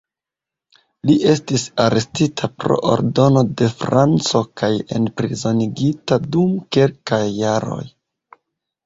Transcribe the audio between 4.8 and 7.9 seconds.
enprizonigita dum kelkaj jaroj.